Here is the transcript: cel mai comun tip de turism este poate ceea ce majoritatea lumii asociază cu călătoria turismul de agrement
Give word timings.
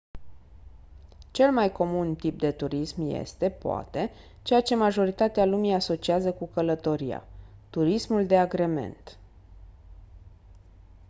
cel 1.31 1.51
mai 1.51 1.71
comun 1.71 2.15
tip 2.15 2.39
de 2.39 2.51
turism 2.51 3.01
este 3.09 3.49
poate 3.49 4.11
ceea 4.43 4.61
ce 4.61 4.75
majoritatea 4.75 5.45
lumii 5.45 5.73
asociază 5.73 6.31
cu 6.31 6.47
călătoria 6.47 7.23
turismul 7.69 8.25
de 8.25 8.37
agrement 8.37 9.17